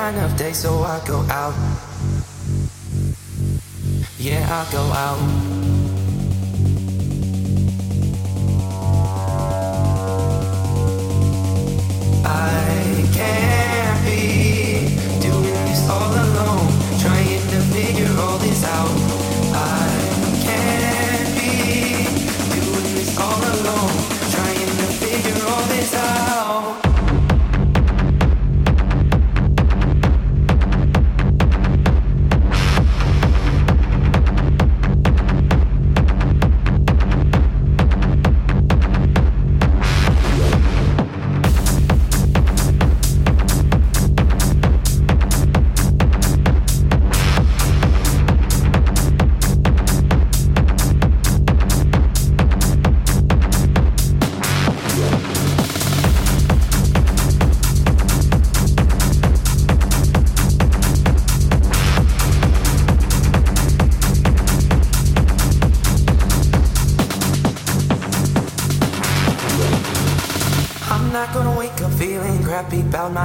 [0.00, 1.54] kind of day, so I go out.
[4.18, 5.49] Yeah, I go out.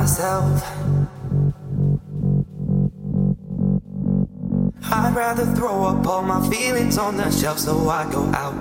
[0.05, 0.61] Myself.
[4.91, 8.53] I'd rather throw up all my feelings on the shelf so I go out.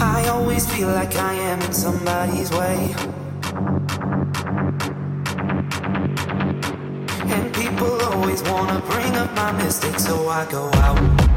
[0.00, 2.94] I always feel like I am in somebody's way.
[7.34, 11.33] And people always wanna bring up my mistakes so I go out.